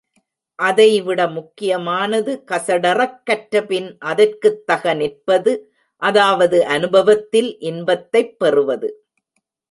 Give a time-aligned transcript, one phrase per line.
[0.59, 5.53] அதைவிட முக்கியமானது கசடறக் கற்றபின் அதற்குத் தக நிற்பது
[6.01, 8.89] அதாவது அநுபவத்தில் இன்பத்தைப் பெறுவது.